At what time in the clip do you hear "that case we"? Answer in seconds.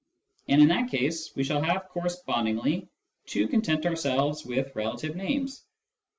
0.69-1.43